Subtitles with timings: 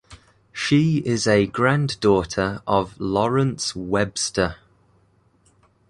[0.51, 4.55] She is a granddaughter of Lawrence Webster.